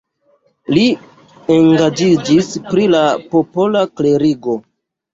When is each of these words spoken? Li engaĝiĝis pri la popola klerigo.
Li 0.75 0.85
engaĝiĝis 1.57 2.51
pri 2.73 2.89
la 2.97 3.05
popola 3.31 3.89
klerigo. 3.99 4.61